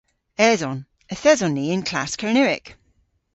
Eson. 0.49 0.77
Yth 1.13 1.27
eson 1.31 1.53
ni 1.55 1.65
y'n 1.73 1.83
klass 1.89 2.13
Kernewek. 2.19 2.67